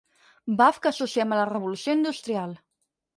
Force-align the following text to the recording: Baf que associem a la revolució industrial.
Baf 0.61 0.79
que 0.85 0.87
associem 0.91 1.35
a 1.35 1.39
la 1.39 1.45
revolució 1.49 1.95
industrial. 1.99 2.57